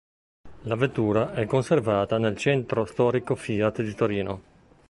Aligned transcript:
La 0.61 0.73
vettura 0.73 1.31
è 1.35 1.45
conservata 1.45 2.17
nel 2.17 2.35
Centro 2.35 2.85
Storico 2.85 3.35
Fiat 3.35 3.83
di 3.83 3.93
Torino. 3.93 4.41